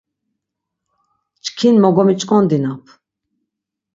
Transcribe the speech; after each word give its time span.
Çkin 1.43 1.75
mogomiç̌ǩondinap. 1.83 2.83